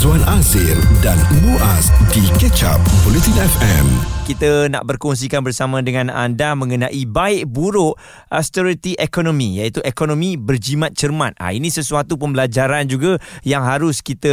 Izwan 0.00 0.24
Azir 0.24 0.80
dan 1.04 1.20
Muaz 1.44 1.92
di 2.16 2.24
Ketchup 2.40 2.80
Bulletin 3.04 3.36
FM 3.36 4.19
kita 4.30 4.70
nak 4.70 4.86
berkongsikan 4.86 5.42
bersama 5.42 5.82
dengan 5.82 6.06
anda 6.06 6.54
mengenai 6.54 7.02
baik 7.02 7.50
buruk 7.50 7.98
austerity 8.30 8.94
economy 8.94 9.58
iaitu 9.58 9.82
ekonomi 9.82 10.38
berjimat 10.38 10.94
cermat. 10.94 11.34
Ha, 11.42 11.50
ini 11.50 11.66
sesuatu 11.66 12.14
pembelajaran 12.14 12.86
juga 12.86 13.18
yang 13.42 13.66
harus 13.66 13.98
kita 13.98 14.30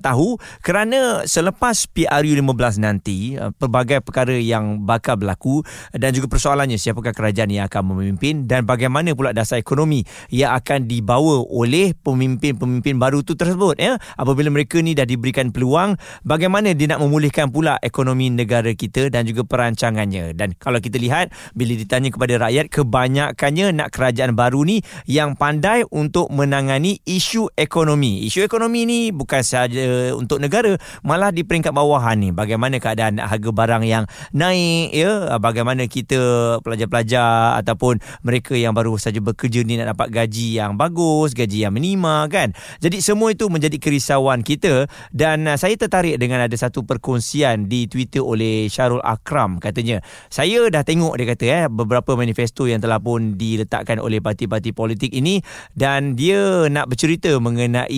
tahu 0.00 0.40
kerana 0.64 1.28
selepas 1.28 1.84
PRU 1.92 2.32
15 2.32 2.80
nanti 2.80 3.36
uh, 3.36 3.52
pelbagai 3.60 4.00
perkara 4.00 4.40
yang 4.40 4.88
bakal 4.88 5.20
berlaku 5.20 5.68
dan 5.92 6.16
juga 6.16 6.32
persoalannya 6.32 6.80
siapakah 6.80 7.12
kerajaan 7.12 7.52
yang 7.52 7.68
akan 7.68 7.92
memimpin 7.92 8.48
dan 8.48 8.64
bagaimana 8.64 9.12
pula 9.12 9.36
dasar 9.36 9.60
ekonomi 9.60 10.00
yang 10.32 10.56
akan 10.56 10.88
dibawa 10.88 11.44
oleh 11.44 11.92
pemimpin-pemimpin 11.92 12.96
baru 12.96 13.20
itu 13.20 13.36
tersebut 13.36 13.76
ya 13.76 14.00
apabila 14.16 14.48
mereka 14.48 14.80
ni 14.80 14.96
dah 14.96 15.04
diberikan 15.04 15.52
peluang 15.52 16.00
bagaimana 16.24 16.72
dia 16.72 16.96
nak 16.96 17.04
memulihkan 17.04 17.52
pula 17.52 17.76
ekonomi 17.84 18.32
negara 18.32 18.72
kita 18.72 19.09
dan 19.10 19.26
juga 19.26 19.42
perancangannya. 19.44 20.32
Dan 20.32 20.54
kalau 20.56 20.78
kita 20.78 20.96
lihat 20.96 21.34
bila 21.52 21.74
ditanya 21.74 22.08
kepada 22.14 22.48
rakyat 22.48 22.66
kebanyakannya 22.70 23.66
nak 23.74 23.88
kerajaan 23.90 24.38
baru 24.38 24.62
ni 24.64 24.80
yang 25.04 25.34
pandai 25.34 25.82
untuk 25.90 26.30
menangani 26.30 27.02
isu 27.04 27.50
ekonomi. 27.58 28.24
Isu 28.24 28.46
ekonomi 28.46 28.86
ni 28.86 29.00
bukan 29.10 29.42
sahaja 29.42 30.14
untuk 30.14 30.38
negara 30.38 30.78
malah 31.02 31.34
di 31.34 31.42
peringkat 31.42 31.74
bawahan 31.74 32.16
ni 32.16 32.30
bagaimana 32.30 32.78
keadaan 32.78 33.18
harga 33.18 33.50
barang 33.50 33.84
yang 33.84 34.04
naik 34.30 34.94
ya 34.94 35.36
bagaimana 35.42 35.90
kita 35.90 36.56
pelajar-pelajar 36.62 37.58
ataupun 37.60 37.98
mereka 38.22 38.54
yang 38.54 38.72
baru 38.76 38.94
saja 39.00 39.18
bekerja 39.18 39.66
ni 39.66 39.80
nak 39.80 39.96
dapat 39.96 40.08
gaji 40.12 40.60
yang 40.60 40.78
bagus, 40.78 41.34
gaji 41.34 41.66
yang 41.66 41.74
minima 41.74 42.28
kan. 42.30 42.52
Jadi 42.78 43.02
semua 43.02 43.32
itu 43.32 43.48
menjadi 43.48 43.76
kerisauan 43.80 44.44
kita 44.44 44.86
dan 45.10 45.48
uh, 45.48 45.56
saya 45.56 45.74
tertarik 45.74 46.20
dengan 46.20 46.44
ada 46.44 46.54
satu 46.54 46.84
perkongsian 46.84 47.66
di 47.66 47.88
Twitter 47.88 48.20
oleh 48.20 48.68
Syarul 48.68 48.99
Syarul 49.00 49.08
Akram 49.08 49.56
katanya. 49.58 50.04
Saya 50.28 50.68
dah 50.68 50.84
tengok 50.84 51.16
dia 51.16 51.26
kata 51.32 51.44
eh 51.48 51.64
beberapa 51.72 52.14
manifesto 52.14 52.68
yang 52.68 52.84
telah 52.84 53.00
pun 53.00 53.40
diletakkan 53.40 53.96
oleh 53.98 54.20
parti-parti 54.20 54.76
politik 54.76 55.10
ini 55.16 55.40
dan 55.72 56.14
dia 56.14 56.68
nak 56.68 56.92
bercerita 56.92 57.32
mengenai 57.40 57.88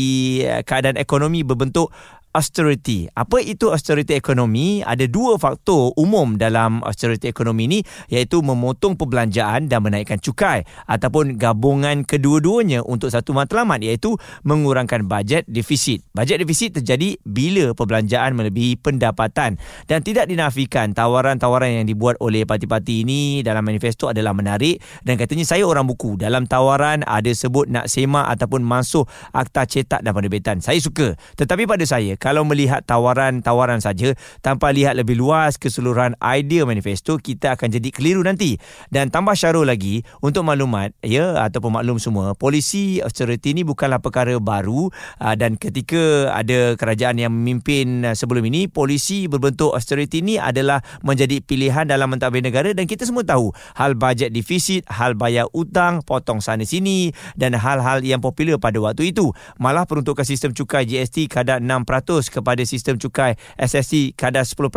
eh, 0.47 0.63
keadaan 0.63 0.95
ekonomi 0.97 1.43
berbentuk 1.43 1.91
austerity. 2.33 3.07
Apa 3.13 3.45
itu 3.45 3.69
austerity 3.69 4.17
ekonomi? 4.17 4.81
Ada 4.81 5.07
dua 5.07 5.37
faktor 5.37 5.93
umum 6.01 6.41
dalam 6.41 6.81
austerity 6.81 7.29
ekonomi 7.29 7.69
ini 7.69 7.79
iaitu 8.09 8.41
memotong 8.41 8.97
perbelanjaan 8.97 9.69
dan 9.69 9.85
menaikkan 9.85 10.19
cukai 10.19 10.65
ataupun 10.89 11.37
gabungan 11.37 12.03
kedua-duanya 12.09 12.83
untuk 12.83 13.13
satu 13.13 13.37
matlamat 13.37 13.85
iaitu 13.85 14.17
mengurangkan 14.43 15.05
bajet 15.05 15.45
defisit. 15.47 16.03
Bajet 16.17 16.41
defisit 16.41 16.81
terjadi 16.81 17.21
bila 17.23 17.77
perbelanjaan 17.77 18.33
melebihi 18.35 18.81
pendapatan 18.81 19.61
dan 19.87 19.99
tidak 20.01 20.27
dinafikan 20.27 20.97
tawaran-tawaran 20.97 21.85
yang 21.85 21.87
dibuat 21.87 22.17
oleh 22.25 22.49
parti-parti 22.49 23.05
ini 23.05 23.45
dalam 23.45 23.63
manifesto 23.63 24.09
adalah 24.09 24.33
menarik 24.33 24.81
dan 25.05 25.21
katanya 25.21 25.45
saya 25.45 25.69
orang 25.69 25.85
buku 25.85 26.17
dalam 26.17 26.49
tawaran 26.49 27.05
ada 27.05 27.31
sebut 27.31 27.69
nak 27.69 27.87
semak 27.93 28.25
ataupun 28.33 28.65
masuk 28.65 29.05
akta 29.37 29.69
cetak 29.69 30.01
dan 30.01 30.13
penerbitan. 30.17 30.57
Saya 30.65 30.81
suka. 30.81 31.15
Tetapi 31.37 31.69
pada 31.69 31.85
saya 31.85 32.17
kalau 32.23 32.47
melihat 32.47 32.87
tawaran-tawaran 32.87 33.83
saja 33.83 34.15
tanpa 34.47 34.71
lihat 34.71 34.95
lebih 34.95 35.19
luas 35.19 35.59
keseluruhan 35.59 36.15
idea 36.23 36.63
manifesto 36.63 37.19
kita 37.19 37.59
akan 37.59 37.75
jadi 37.75 37.91
keliru 37.91 38.23
nanti. 38.23 38.55
Dan 38.95 39.11
tambah 39.11 39.35
syarul 39.35 39.67
lagi 39.67 40.07
untuk 40.23 40.47
maklumat 40.47 40.95
ya 41.03 41.43
ataupun 41.43 41.83
maklum 41.83 41.99
semua 41.99 42.39
polisi 42.39 43.03
austerity 43.03 43.59
ini 43.59 43.67
bukanlah 43.67 43.99
perkara 43.99 44.39
baru. 44.39 44.87
Ah, 45.19 45.35
dan 45.35 45.59
ketika 45.59 46.31
ada 46.31 46.79
kerajaan 46.79 47.19
yang 47.19 47.35
memimpin 47.35 48.07
ah, 48.07 48.15
sebelum 48.15 48.47
ini 48.47 48.71
polisi 48.71 49.27
berbentuk 49.27 49.75
austerity 49.75 50.23
ini 50.23 50.39
adalah 50.39 50.79
menjadi 51.03 51.43
pilihan 51.43 51.91
dalam 51.91 52.07
mentadbir 52.15 52.47
negara 52.47 52.71
dan 52.71 52.87
kita 52.87 53.03
semua 53.03 53.27
tahu 53.27 53.51
hal 53.75 53.99
bajet 53.99 54.31
defisit 54.31 54.87
hal 54.87 55.19
bayar 55.19 55.51
utang 55.51 56.07
potong 56.07 56.39
sana 56.39 56.63
sini 56.63 57.11
dan 57.35 57.59
hal-hal 57.59 58.07
yang 58.07 58.23
popular 58.23 58.63
pada 58.63 58.79
waktu 58.79 59.11
itu. 59.11 59.35
Malah 59.59 59.91
peruntukan 59.91 60.23
sistem 60.23 60.55
cukai 60.55 60.87
GST 60.87 61.27
kadar 61.27 61.59
6% 61.59 62.12
kepada 62.21 62.61
sistem 62.69 63.01
cukai 63.01 63.39
SSC 63.57 64.13
kadar 64.19 64.45
10% 64.45 64.69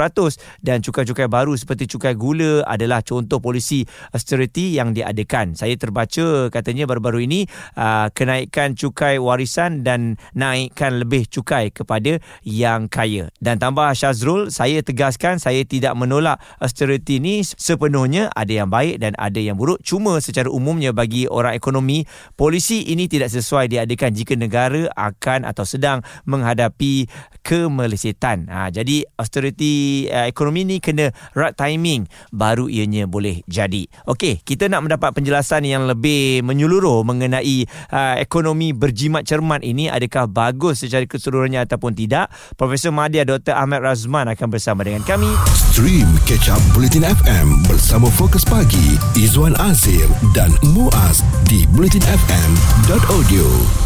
dan 0.64 0.80
cukai-cukai 0.80 1.28
baru 1.28 1.58
seperti 1.60 1.90
cukai 1.92 2.14
gula 2.16 2.64
adalah 2.64 3.02
contoh 3.02 3.42
polisi 3.42 3.84
austerity 4.14 4.78
yang 4.78 4.96
diadakan. 4.96 5.58
Saya 5.58 5.76
terbaca 5.76 6.48
katanya 6.54 6.86
baru-baru 6.88 7.26
ini 7.26 7.50
uh, 7.76 8.08
kenaikan 8.14 8.78
cukai 8.78 9.18
warisan 9.18 9.82
dan 9.82 10.16
naikkan 10.32 11.02
lebih 11.02 11.26
cukai 11.28 11.74
kepada 11.74 12.22
yang 12.46 12.88
kaya. 12.88 13.34
Dan 13.42 13.58
tambah 13.58 13.92
Syazrul, 13.92 14.54
saya 14.54 14.86
tegaskan 14.86 15.42
saya 15.42 15.66
tidak 15.66 15.98
menolak 15.98 16.38
austerity 16.62 17.18
ini 17.18 17.42
sepenuhnya 17.42 18.30
ada 18.32 18.52
yang 18.52 18.70
baik 18.70 19.02
dan 19.02 19.18
ada 19.18 19.40
yang 19.42 19.58
buruk. 19.58 19.82
Cuma 19.82 20.22
secara 20.22 20.48
umumnya 20.52 20.94
bagi 20.94 21.26
orang 21.26 21.58
ekonomi, 21.58 22.06
polisi 22.38 22.86
ini 22.92 23.10
tidak 23.10 23.34
sesuai 23.34 23.72
diadakan 23.72 24.12
jika 24.14 24.34
negara 24.38 24.88
akan 24.94 25.48
atau 25.48 25.66
sedang 25.66 26.06
menghadapi 26.28 27.08
kemelesetan. 27.46 28.50
Ha, 28.50 28.74
jadi 28.74 29.06
austerity 29.22 30.06
uh, 30.10 30.26
ekonomi 30.26 30.66
ni 30.66 30.78
kena 30.82 31.14
right 31.38 31.54
timing 31.54 32.10
baru 32.34 32.66
ianya 32.66 33.06
boleh 33.06 33.46
jadi. 33.46 33.86
Okey, 34.10 34.42
kita 34.42 34.66
nak 34.66 34.86
mendapat 34.90 35.14
penjelasan 35.14 35.66
yang 35.66 35.86
lebih 35.86 36.42
menyeluruh 36.42 37.06
mengenai 37.06 37.70
uh, 37.94 38.16
ekonomi 38.18 38.74
berjimat 38.74 39.22
cermat 39.26 39.62
ini 39.62 39.88
adakah 39.88 40.26
bagus 40.26 40.82
secara 40.82 41.06
keseluruhannya 41.06 41.62
ataupun 41.66 41.94
tidak. 41.94 42.34
Profesor 42.58 42.90
Madya 42.90 43.24
Dr. 43.24 43.54
Ahmad 43.54 43.86
Razman 43.86 44.26
akan 44.34 44.48
bersama 44.50 44.82
dengan 44.82 45.06
kami. 45.06 45.30
Stream 45.54 46.08
Catch 46.26 46.50
Up 46.50 46.62
Bulletin 46.74 47.06
FM 47.06 47.68
bersama 47.70 48.10
Fokus 48.10 48.42
Pagi 48.48 48.98
Izwan 49.14 49.54
Azir 49.62 50.10
dan 50.34 50.50
Muaz 50.74 51.22
di 51.46 51.68
bulletinfm.audio. 51.76 53.46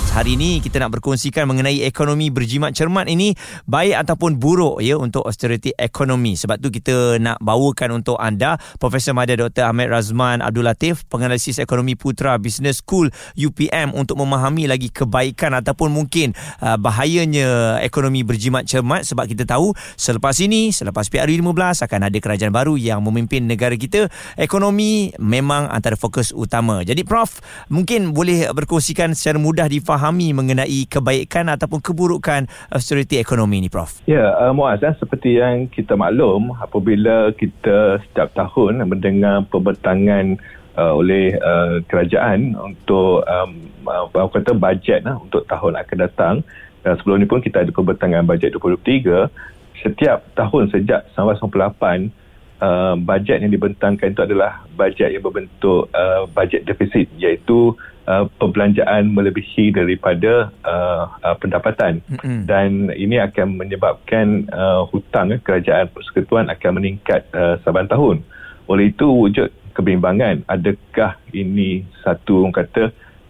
Hari 0.10 0.34
ini 0.34 0.58
kita 0.58 0.82
nak 0.82 0.98
berkongsikan 0.98 1.46
mengenai 1.46 1.86
ekonomi 1.86 2.34
berjimat 2.34 2.74
cermat 2.74 3.06
ini 3.06 3.29
baik 3.66 4.06
ataupun 4.06 4.38
buruk 4.38 4.80
ya 4.80 4.96
untuk 4.96 5.26
austerity 5.26 5.76
ekonomi. 5.76 6.38
Sebab 6.38 6.62
tu 6.62 6.70
kita 6.70 7.20
nak 7.20 7.42
bawakan 7.44 8.02
untuk 8.02 8.16
anda 8.20 8.58
Profesor 8.78 9.14
Madya 9.18 9.40
Dr. 9.40 9.68
Ahmed 9.70 9.92
Razman 9.92 10.40
Abdul 10.40 10.66
Latif, 10.66 11.06
penganalisis 11.10 11.58
ekonomi 11.58 11.94
Putra 12.00 12.38
Business 12.40 12.82
School 12.82 13.12
UPM 13.36 13.94
untuk 13.94 14.20
memahami 14.20 14.66
lagi 14.66 14.90
kebaikan 14.90 15.54
ataupun 15.58 15.92
mungkin 15.92 16.34
uh, 16.64 16.80
bahayanya 16.80 17.80
ekonomi 17.84 18.24
berjimat 18.24 18.66
cermat 18.66 19.06
sebab 19.06 19.28
kita 19.28 19.44
tahu 19.46 19.74
selepas 20.00 20.36
ini, 20.42 20.72
selepas 20.74 21.08
PRU 21.08 21.34
15 21.40 21.86
akan 21.86 22.00
ada 22.08 22.18
kerajaan 22.18 22.54
baru 22.54 22.76
yang 22.80 23.04
memimpin 23.04 23.46
negara 23.46 23.76
kita. 23.76 24.08
Ekonomi 24.40 25.14
memang 25.20 25.68
antara 25.70 26.00
fokus 26.00 26.32
utama. 26.32 26.82
Jadi 26.82 27.04
Prof, 27.04 27.44
mungkin 27.70 28.16
boleh 28.16 28.50
berkongsikan 28.56 29.14
secara 29.14 29.38
mudah 29.38 29.68
difahami 29.70 30.32
mengenai 30.34 30.88
kebaikan 30.90 31.52
ataupun 31.52 31.84
keburukan 31.84 32.48
austerity 32.74 33.19
ekonomi 33.20 33.60
ni 33.60 33.70
Prof? 33.70 34.00
Ya, 34.08 34.34
uh, 34.40 34.56
Muaz, 34.56 34.80
eh, 34.80 34.96
seperti 34.96 35.38
yang 35.38 35.68
kita 35.68 36.00
maklum 36.00 36.56
apabila 36.56 37.36
kita 37.36 38.00
setiap 38.08 38.32
tahun 38.34 38.82
mendengar 38.88 39.44
pembentangan 39.52 40.40
uh, 40.80 40.96
oleh 40.96 41.36
uh, 41.36 41.84
kerajaan 41.86 42.56
untuk 42.56 43.28
um, 43.28 43.52
apa 43.86 44.40
kata 44.40 44.56
bajet 44.56 45.04
uh, 45.04 45.20
untuk 45.20 45.44
tahun 45.46 45.76
akan 45.76 45.98
datang 46.00 46.36
dan 46.82 46.96
sebelum 46.96 47.20
ni 47.20 47.28
pun 47.28 47.44
kita 47.44 47.68
ada 47.68 47.72
pembentangan 47.76 48.24
bajet 48.24 48.56
2023 48.56 49.84
setiap 49.84 50.24
tahun 50.36 50.72
sejak 50.72 51.12
1998 51.16 52.12
uh, 52.64 52.96
bajet 53.04 53.44
yang 53.44 53.52
dibentangkan 53.52 54.12
itu 54.12 54.22
adalah 54.24 54.64
bajet 54.76 55.12
yang 55.12 55.24
berbentuk 55.24 55.92
uh, 55.92 56.28
bajet 56.32 56.64
defisit 56.64 57.12
iaitu 57.20 57.76
uh, 58.10 58.26
perbelanjaan 58.42 59.14
melebihi 59.14 59.70
daripada 59.70 60.50
uh, 60.66 61.14
uh, 61.22 61.36
pendapatan 61.38 62.02
mm-hmm. 62.10 62.50
dan 62.50 62.90
ini 62.98 63.22
akan 63.22 63.62
menyebabkan 63.62 64.50
uh, 64.50 64.90
hutang 64.90 65.30
eh, 65.30 65.40
kerajaan 65.40 65.94
persekutuan 65.94 66.50
akan 66.50 66.82
meningkat 66.82 67.30
uh, 67.38 67.62
saban 67.62 67.86
tahun. 67.86 68.26
Oleh 68.66 68.90
itu 68.90 69.06
wujud 69.06 69.54
kebimbangan 69.78 70.44
adakah 70.50 71.16
ini 71.32 71.86
satu 72.02 72.44
orang 72.44 72.66
kata 72.66 72.84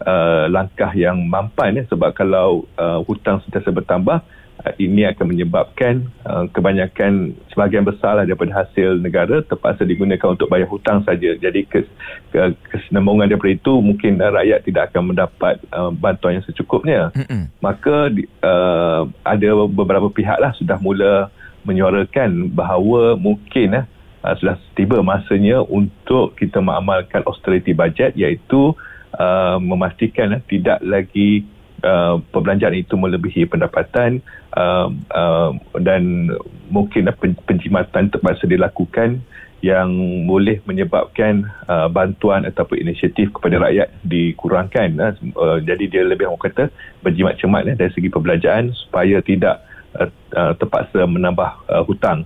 uh, 0.08 0.48
langkah 0.48 0.90
yang 0.96 1.20
mampan 1.28 1.84
eh, 1.84 1.86
sebab 1.92 2.16
kalau 2.16 2.64
uh, 2.80 3.04
hutang 3.04 3.44
sentiasa 3.44 3.70
bertambah 3.76 4.24
Uh, 4.60 4.76
ini 4.76 5.08
akan 5.08 5.32
menyebabkan 5.32 6.12
uh, 6.28 6.44
kebanyakan 6.52 7.32
sebahagian 7.48 7.88
besar 7.88 8.20
daripada 8.28 8.52
hasil 8.60 9.00
negara 9.00 9.40
terpaksa 9.40 9.88
digunakan 9.88 10.36
untuk 10.36 10.52
bayar 10.52 10.68
hutang 10.68 11.00
saja. 11.08 11.32
Jadi 11.40 11.64
kes, 11.64 11.88
ke, 12.36 12.60
kesenambungan 12.68 13.32
daripada 13.32 13.56
itu 13.56 13.80
mungkin 13.80 14.20
uh, 14.20 14.28
rakyat 14.36 14.60
tidak 14.68 14.92
akan 14.92 15.16
mendapat 15.16 15.64
uh, 15.72 15.96
bantuan 15.96 16.44
yang 16.44 16.44
secukupnya. 16.44 17.08
Mm-mm. 17.16 17.48
Maka 17.64 18.12
uh, 18.44 19.08
ada 19.24 19.50
beberapa 19.64 20.12
pihak 20.12 20.44
lah 20.44 20.52
sudah 20.60 20.76
mula 20.84 21.32
menyuarakan 21.64 22.52
bahawa 22.52 23.16
mungkin 23.16 23.88
uh, 23.88 24.36
sudah 24.44 24.60
tiba 24.76 25.00
masanya 25.00 25.64
untuk 25.64 26.36
kita 26.36 26.60
mengamalkan 26.60 27.24
austerity 27.24 27.72
budget 27.72 28.12
iaitu 28.20 28.76
uh, 29.16 29.56
memastikan 29.56 30.36
uh, 30.36 30.44
tidak 30.52 30.84
lagi 30.84 31.48
uh, 31.84 32.22
perbelanjaan 32.31 32.76
itu 32.76 32.96
melebihi 32.96 33.48
pendapatan 33.50 34.24
uh, 34.56 34.90
uh, 35.12 35.52
dan 35.80 36.34
mungkin 36.70 37.10
uh, 37.10 37.16
penjimatan 37.46 38.12
terpaksa 38.14 38.46
dilakukan 38.46 39.24
yang 39.60 39.92
boleh 40.24 40.64
menyebabkan 40.64 41.44
uh, 41.68 41.92
bantuan 41.92 42.48
ataupun 42.48 42.80
inisiatif 42.80 43.36
kepada 43.36 43.60
rakyat 43.60 43.92
dikurangkan 44.08 44.90
uh, 45.00 45.14
uh, 45.36 45.60
jadi 45.60 45.84
dia 45.92 46.04
lebih 46.08 46.31
orang 46.31 46.40
kata 46.40 46.72
berjimat 47.04 47.36
cermat 47.36 47.68
uh, 47.68 47.76
dari 47.76 47.92
segi 47.92 48.08
perbelanjaan 48.08 48.72
supaya 48.88 49.20
tidak 49.20 49.60
uh, 50.00 50.08
uh, 50.31 50.56
terpaksa 50.56 51.04
menambah 51.04 51.68
uh, 51.68 51.84
hutang 51.84 52.24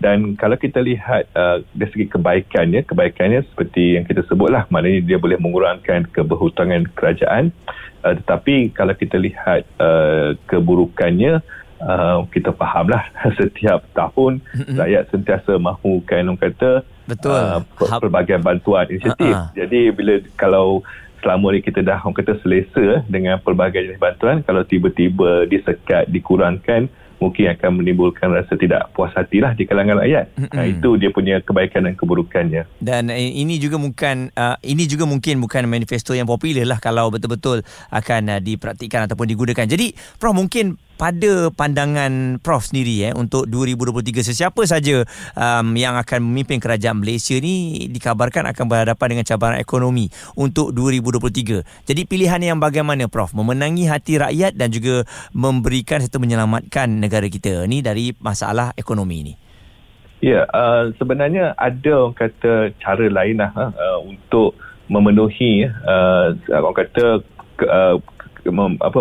dan 0.00 0.34
kalau 0.34 0.56
kita 0.56 0.80
lihat 0.80 1.28
uh, 1.36 1.60
dari 1.76 1.90
segi 1.92 2.06
kebaikannya 2.08 2.88
kebaikannya 2.88 3.44
seperti 3.52 4.00
yang 4.00 4.08
kita 4.08 4.24
sebutlah 4.26 4.64
maknanya 4.72 5.04
dia 5.04 5.18
boleh 5.20 5.36
mengurangkan 5.36 6.08
keberhutangan 6.08 6.88
kerajaan 6.96 7.52
uh, 8.02 8.16
tetapi 8.16 8.72
kalau 8.72 8.96
kita 8.96 9.20
lihat 9.20 9.68
uh, 9.76 10.32
keburukannya 10.48 11.44
uh, 11.84 12.24
kita 12.32 12.56
fahamlah 12.56 13.12
setiap 13.38 13.84
tahun 13.92 14.40
mm-hmm. 14.40 14.76
rakyat 14.80 15.04
sentiasa 15.12 15.60
mahukan 15.60 16.32
orang 16.32 16.40
kata 16.40 16.80
betul 17.04 17.36
uh, 17.36 17.60
pelbagai 18.00 18.40
bantuan 18.40 18.88
inisiatif 18.88 19.36
uh-huh. 19.36 19.52
jadi 19.52 19.92
bila 19.92 20.24
kalau 20.40 20.80
selama 21.20 21.52
ni 21.52 21.60
kita 21.60 21.84
dah 21.84 22.00
orang 22.00 22.16
kata 22.16 22.40
selesa 22.40 23.04
dengan 23.04 23.36
pelbagai 23.36 23.84
jenis 23.84 24.00
bantuan 24.00 24.40
kalau 24.40 24.64
tiba-tiba 24.64 25.44
disekat 25.44 26.08
dikurangkan 26.08 26.88
mungkin 27.20 27.52
akan 27.52 27.70
menimbulkan 27.84 28.32
rasa 28.32 28.56
tidak 28.56 28.88
puas 28.96 29.12
hatilah 29.12 29.52
di 29.52 29.68
kalangan 29.68 30.00
rakyat. 30.00 30.32
Mm-hmm. 30.34 30.72
Itu 30.80 30.96
dia 30.96 31.12
punya 31.12 31.38
kebaikan 31.44 31.86
dan 31.86 31.94
keburukannya. 31.94 32.64
Dan 32.80 33.12
ini 33.12 33.60
juga 33.60 33.76
bukan 33.76 34.32
uh, 34.32 34.56
ini 34.64 34.88
juga 34.88 35.04
mungkin 35.04 35.38
bukan 35.44 35.68
manifesto 35.68 36.16
yang 36.16 36.26
popular 36.26 36.64
lah 36.64 36.80
kalau 36.80 37.12
betul-betul 37.12 37.60
akan 37.92 38.22
uh, 38.34 38.40
dipraktikkan 38.40 39.04
ataupun 39.04 39.28
digunakan. 39.28 39.68
Jadi 39.68 39.92
Prof 40.16 40.32
mungkin 40.32 40.80
pada 41.00 41.48
pandangan 41.48 42.36
Prof 42.44 42.68
sendiri 42.68 43.08
eh 43.08 43.12
untuk 43.16 43.48
2023 43.48 44.20
sesiapa 44.20 44.60
saja 44.68 45.08
um, 45.32 45.72
yang 45.72 45.96
akan 45.96 46.20
memimpin 46.20 46.60
kerajaan 46.60 47.00
Malaysia 47.00 47.40
ni 47.40 47.88
dikabarkan 47.88 48.44
akan 48.52 48.68
berhadapan 48.68 49.16
dengan 49.16 49.24
cabaran 49.24 49.56
ekonomi 49.56 50.12
untuk 50.36 50.76
2023. 50.76 51.88
Jadi 51.88 52.02
pilihan 52.04 52.44
yang 52.44 52.60
bagaimana 52.60 53.08
Prof 53.08 53.32
memenangi 53.32 53.88
hati 53.88 54.20
rakyat 54.20 54.52
dan 54.60 54.68
juga 54.68 55.08
memberikan 55.32 56.04
serta 56.04 56.20
menyelamatkan 56.20 57.00
negara 57.00 57.24
kita 57.32 57.64
ni 57.64 57.80
dari 57.80 58.12
masalah 58.20 58.76
ekonomi 58.76 59.32
ni. 59.32 59.34
Ya, 60.20 60.44
uh, 60.52 60.92
sebenarnya 61.00 61.56
ada 61.56 62.12
orang 62.12 62.12
kata 62.12 62.76
cara 62.76 63.08
lain 63.08 63.40
lah 63.40 63.56
uh, 63.56 64.04
untuk 64.04 64.52
memenuhi 64.92 65.64
uh, 65.64 66.36
orang 66.52 66.76
kata 66.76 67.24
uh, 67.64 67.96
mem, 68.48 68.80
apa 68.80 68.98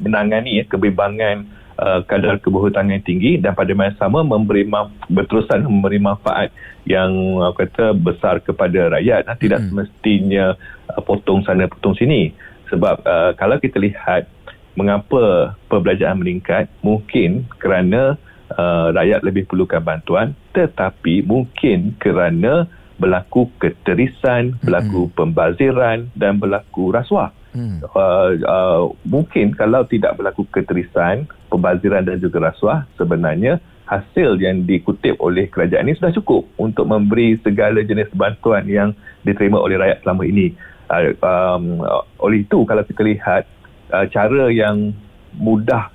menangani 0.00 0.62
ya, 0.62 0.64
kebimbangan 0.64 1.44
uh, 1.76 2.00
kadar 2.08 2.40
keberhutangan 2.40 2.96
yang 2.96 3.04
tinggi 3.04 3.36
dan 3.36 3.52
pada 3.52 3.72
masa 3.76 4.08
sama 4.08 4.24
memberi 4.24 4.64
berterusan 5.12 5.64
memberi 5.64 6.00
manfaat 6.00 6.48
yang 6.88 7.12
uh, 7.40 7.52
kata 7.52 7.92
besar 7.92 8.40
kepada 8.40 8.98
rakyat 8.98 9.28
nah, 9.28 9.36
tidak 9.36 9.62
hmm. 9.62 9.68
semestinya 9.70 10.56
uh, 10.90 11.02
potong 11.04 11.44
sana 11.44 11.68
potong 11.68 11.94
sini 11.96 12.32
sebab 12.72 13.04
uh, 13.04 13.30
kalau 13.36 13.60
kita 13.60 13.76
lihat 13.76 14.26
mengapa 14.72 15.52
perbelanjaan 15.68 16.24
meningkat 16.24 16.64
mungkin 16.80 17.44
kerana 17.60 18.16
uh, 18.56 18.88
rakyat 18.96 19.20
lebih 19.20 19.44
perlukan 19.44 19.84
bantuan 19.84 20.32
tetapi 20.56 21.20
mungkin 21.24 21.96
kerana 22.00 22.68
berlaku 23.02 23.50
keterisan, 23.58 24.54
berlaku 24.62 25.10
hmm. 25.10 25.14
pembaziran 25.18 26.06
dan 26.14 26.38
berlaku 26.38 26.94
rasuah. 26.94 27.34
Hmm. 27.52 27.84
Uh, 27.84 28.40
uh, 28.48 28.82
mungkin 29.04 29.52
kalau 29.52 29.84
tidak 29.84 30.16
berlaku 30.16 30.48
keterisan, 30.48 31.28
pembaziran 31.52 32.00
dan 32.00 32.16
juga 32.16 32.48
rasuah, 32.48 32.88
sebenarnya 32.96 33.60
hasil 33.84 34.40
yang 34.40 34.64
dikutip 34.64 35.20
oleh 35.20 35.52
kerajaan 35.52 35.84
ini 35.84 36.00
sudah 36.00 36.16
cukup 36.16 36.48
untuk 36.56 36.88
memberi 36.88 37.36
segala 37.44 37.84
jenis 37.84 38.08
bantuan 38.16 38.64
yang 38.64 38.96
diterima 39.20 39.60
oleh 39.60 39.76
rakyat 39.76 40.00
selama 40.00 40.24
ini. 40.24 40.56
Uh, 40.88 41.12
um, 41.20 41.64
oleh 42.24 42.44
itu, 42.48 42.64
kalau 42.64 42.80
kita 42.88 43.04
lihat 43.04 43.44
uh, 43.92 44.08
cara 44.08 44.48
yang 44.48 44.96
mudah 45.36 45.92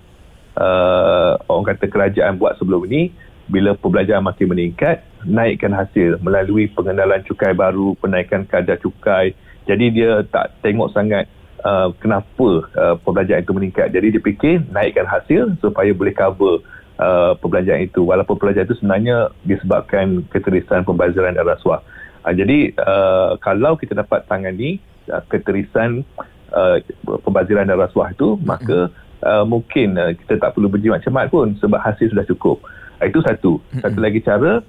uh, 0.58 1.42
orang 1.50 1.74
kata 1.74 1.90
kerajaan 1.90 2.38
buat 2.38 2.54
sebelum 2.62 2.86
ini, 2.86 3.10
bila 3.50 3.74
perbelanjaan 3.74 4.28
makin 4.28 4.48
meningkat, 4.52 5.02
naikkan 5.26 5.74
hasil 5.74 6.22
melalui 6.22 6.70
pengenalan 6.70 7.24
cukai 7.26 7.58
baru, 7.58 7.98
penaikan 7.98 8.46
kadar 8.46 8.78
cukai. 8.78 9.34
Jadi 9.66 9.86
dia 9.92 10.24
tak 10.28 10.60
tengok 10.64 10.92
sangat 10.92 11.28
Uh, 11.66 11.90
kenapa 11.98 12.70
uh, 12.78 12.96
perbelanjaan 13.02 13.42
itu 13.42 13.50
meningkat. 13.50 13.90
Jadi 13.90 14.14
dia 14.14 14.22
fikir 14.22 14.62
naikkan 14.70 15.10
hasil 15.10 15.58
supaya 15.58 15.90
boleh 15.90 16.14
cover 16.14 16.62
uh, 17.02 17.34
perbelanjaan 17.34 17.90
itu. 17.90 18.06
Walaupun 18.06 18.38
perbelanjaan 18.38 18.70
itu 18.70 18.78
sebenarnya 18.78 19.34
disebabkan 19.42 20.22
keterisan 20.30 20.86
pembaziran 20.86 21.34
dan 21.34 21.50
rasuah. 21.50 21.82
Uh, 22.22 22.34
jadi 22.38 22.78
uh, 22.78 23.42
kalau 23.42 23.74
kita 23.74 23.98
dapat 23.98 24.30
tangani 24.30 24.78
uh, 25.10 25.26
keterisan 25.34 26.06
uh, 26.54 26.78
pembaziran 27.26 27.66
dan 27.66 27.82
rasuah 27.82 28.14
itu, 28.14 28.38
maka 28.46 28.94
uh, 29.26 29.42
mungkin 29.42 29.98
uh, 29.98 30.14
kita 30.14 30.38
tak 30.38 30.54
perlu 30.54 30.70
berjimat 30.70 31.02
cermat 31.02 31.34
pun 31.34 31.58
sebab 31.58 31.82
hasil 31.82 32.14
sudah 32.14 32.26
cukup. 32.30 32.62
Uh, 33.02 33.10
itu 33.10 33.18
satu. 33.26 33.58
Satu 33.82 33.98
lagi 33.98 34.22
cara, 34.22 34.62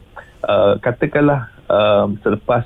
uh, 0.48 0.80
katakanlah 0.80 1.52
uh, 1.68 2.08
selepas 2.24 2.64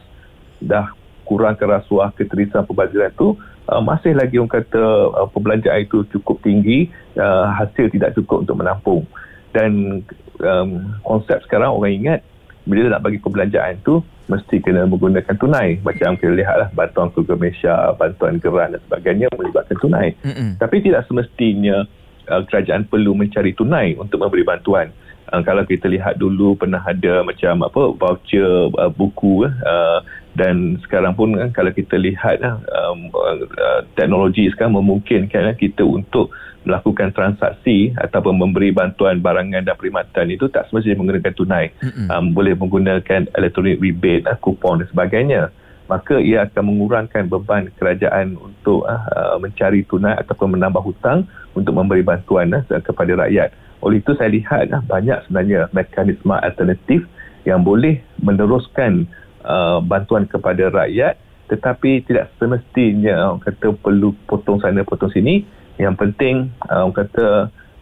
dah 0.63 0.95
kurangkan 1.27 1.83
rasuah 1.83 2.15
keterisan 2.15 2.63
pembaziran 2.63 3.11
itu, 3.11 3.35
uh, 3.35 3.51
masih 3.69 4.13
lagi 4.19 4.37
orang 4.43 4.63
kata 4.63 4.83
uh, 5.15 5.29
perbelanjaan 5.31 5.87
itu 5.87 6.03
cukup 6.11 6.43
tinggi 6.43 6.91
uh, 7.17 7.47
hasil 7.55 7.89
tidak 7.95 8.15
cukup 8.19 8.43
untuk 8.47 8.59
menampung. 8.59 9.07
Dan 9.53 10.03
um, 10.41 10.71
konsep 11.05 11.39
sekarang 11.47 11.77
orang 11.77 11.93
ingat 11.93 12.21
bila 12.65 12.95
nak 12.95 13.03
bagi 13.03 13.19
perbelanjaan 13.19 13.79
itu 13.79 14.03
mesti 14.31 14.63
kena 14.63 14.87
menggunakan 14.87 15.35
tunai. 15.37 15.83
Macam 15.83 16.15
kita 16.17 16.33
lihatlah 16.33 16.71
bantuan 16.73 17.11
keluarga 17.13 17.35
Malaysia 17.37 17.75
bantuan 17.99 18.39
geran 18.39 18.75
dan 18.75 18.81
sebagainya 18.87 19.27
melibatkan 19.35 19.77
tunai. 19.79 20.15
Mm-hmm. 20.23 20.51
tapi 20.63 20.77
tidak 20.83 21.05
semestinya 21.11 21.85
uh, 22.31 22.43
kerajaan 22.47 22.87
perlu 22.87 23.13
mencari 23.13 23.53
tunai 23.53 23.99
untuk 23.99 24.23
memberi 24.23 24.47
bantuan. 24.47 24.91
Uh, 25.31 25.43
kalau 25.43 25.67
kita 25.67 25.91
lihat 25.91 26.19
dulu 26.19 26.55
pernah 26.55 26.83
ada 26.83 27.23
macam 27.27 27.63
apa 27.67 27.83
voucher 27.99 28.71
uh, 28.79 28.91
buku 28.93 29.47
uh, 29.47 30.01
dan 30.33 30.81
sekarang 30.89 31.13
pun 31.13 31.37
kan 31.37 31.53
kalau 31.53 31.73
kita 31.77 32.01
lihat 32.01 32.41
um, 32.41 33.13
uh, 33.13 33.85
teknologi 33.93 34.49
sekarang 34.49 34.81
memungkinkan 34.81 35.53
kita 35.61 35.85
untuk 35.85 36.33
melakukan 36.65 37.11
transaksi 37.13 37.93
ataupun 37.99 38.39
memberi 38.39 38.71
bantuan 38.71 39.19
barangan 39.19 39.67
dan 39.67 39.75
perkhidmatan 39.75 40.33
itu 40.33 40.47
tak 40.49 40.71
semestinya 40.71 41.05
menggunakan 41.05 41.35
tunai. 41.35 41.67
Um, 42.09 42.33
boleh 42.33 42.55
menggunakan 42.57 43.29
electronic 43.37 43.77
rebate 43.83 44.25
uh, 44.25 44.39
kupon 44.41 44.81
dan 44.81 44.89
sebagainya. 44.89 45.43
Maka 45.91 46.17
ia 46.23 46.49
akan 46.49 46.65
mengurangkan 46.73 47.29
beban 47.29 47.69
kerajaan 47.77 48.39
untuk 48.39 48.89
uh, 48.89 49.37
mencari 49.37 49.85
tunai 49.85 50.17
ataupun 50.17 50.57
menambah 50.57 50.81
hutang 50.81 51.29
untuk 51.53 51.77
memberi 51.77 52.01
bantuan 52.01 52.57
uh, 52.57 52.81
kepada 52.81 53.27
rakyat. 53.27 53.53
Oleh 53.83 54.01
itu 54.01 54.17
saya 54.17 54.33
lihat 54.33 54.73
uh, 54.73 54.81
banyak 54.87 55.29
sebenarnya 55.29 55.69
mekanisme 55.77 56.33
alternatif 56.33 57.05
yang 57.45 57.67
boleh 57.67 57.99
meneruskan 58.23 59.11
Uh, 59.43 59.83
bantuan 59.83 60.23
kepada 60.23 60.71
rakyat 60.71 61.19
tetapi 61.51 62.07
tidak 62.07 62.31
semestinya 62.39 63.35
orang 63.35 63.43
kata 63.43 63.75
perlu 63.75 64.15
potong 64.31 64.63
sana 64.63 64.87
potong 64.87 65.11
sini. 65.11 65.43
Yang 65.83 65.95
penting 65.99 66.55
uh, 66.71 66.87
orang 66.87 66.97
kata 67.03 67.27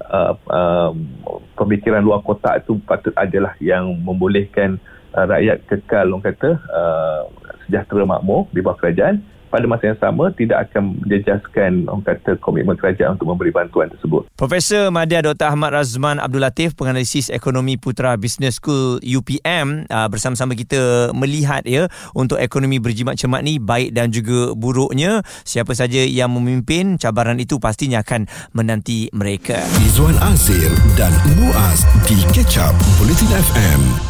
uh, 0.08 0.34
uh, 0.48 0.90
pemikiran 1.60 2.00
luar 2.00 2.24
kotak 2.24 2.64
itu 2.64 2.80
patut 2.82 3.12
adalah 3.12 3.54
yang 3.60 3.92
membolehkan 4.00 4.80
uh, 5.12 5.28
rakyat 5.28 5.68
kekal 5.68 6.10
orang 6.10 6.32
kata 6.32 6.50
uh, 6.72 7.28
sejahtera 7.68 8.08
makmur 8.08 8.48
di 8.50 8.64
bawah 8.64 8.80
kerajaan 8.80 9.20
pada 9.50 9.66
masa 9.66 9.90
yang 9.90 10.00
sama 10.00 10.30
tidak 10.38 10.70
akan 10.70 11.02
menjejaskan 11.02 11.90
orang 11.90 12.06
kata 12.06 12.38
komitmen 12.38 12.78
kerajaan 12.78 13.18
untuk 13.18 13.28
memberi 13.28 13.50
bantuan 13.50 13.90
tersebut. 13.90 14.30
Profesor 14.38 14.94
Madya 14.94 15.26
Dr. 15.26 15.50
Ahmad 15.50 15.74
Razman 15.74 16.22
Abdul 16.22 16.40
Latif 16.40 16.78
penganalisis 16.78 17.28
ekonomi 17.28 17.76
Putra 17.76 18.14
Business 18.14 18.62
School 18.62 19.02
UPM 19.02 19.90
uh, 19.90 20.06
bersama-sama 20.06 20.54
kita 20.54 21.10
melihat 21.12 21.66
ya 21.66 21.90
untuk 22.14 22.38
ekonomi 22.38 22.78
berjimat 22.78 23.18
cermat 23.18 23.42
ni 23.42 23.58
baik 23.58 23.90
dan 23.92 24.14
juga 24.14 24.54
buruknya 24.54 25.26
siapa 25.42 25.74
saja 25.74 26.00
yang 26.06 26.30
memimpin 26.30 26.96
cabaran 26.96 27.42
itu 27.42 27.58
pastinya 27.58 28.06
akan 28.06 28.30
menanti 28.54 29.10
mereka. 29.10 29.60
Izwan 29.82 30.16
Azir 30.30 30.70
dan 30.94 31.10
Muaz 31.36 31.82
di 32.06 32.16
Catch 32.30 32.62
Up 32.62 32.76
Bulletin 32.96 33.28
FM. 33.34 34.09